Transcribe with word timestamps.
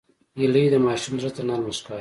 هیلۍ 0.39 0.65
د 0.71 0.75
ماشوم 0.85 1.15
زړه 1.21 1.31
ته 1.35 1.41
نرمه 1.47 1.71
ښکاري 1.77 1.89